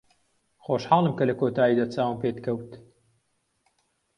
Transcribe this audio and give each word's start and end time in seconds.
خۆشحاڵم 0.65 1.13
کە 1.17 1.23
لە 1.29 1.33
کۆتاییدا 1.39 1.85
چاوم 1.93 2.17
پێت 2.21 2.37
کەوت. 2.45 2.71